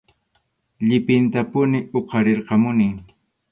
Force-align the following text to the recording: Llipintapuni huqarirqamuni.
Llipintapuni 0.85 1.79
huqarirqamuni. 1.91 2.87